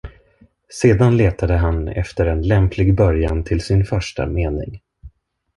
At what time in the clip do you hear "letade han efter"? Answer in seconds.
1.17-2.25